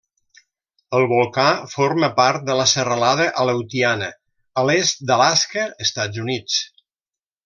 [0.99, 1.43] El volcà
[1.73, 4.09] forma part de la serralada Aleutiana,
[4.63, 6.57] a l'estat d'Alaska, Estats Units.